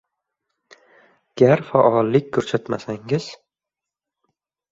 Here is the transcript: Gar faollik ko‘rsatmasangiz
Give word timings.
Gar 1.41 1.61
faollik 1.67 2.31
ko‘rsatmasangiz 2.37 3.27